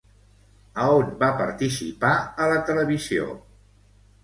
A 0.85 0.87
on 1.01 1.11
va 1.25 1.29
participar 1.43 2.15
a 2.17 2.49
la 2.55 2.59
televisió? 2.73 3.31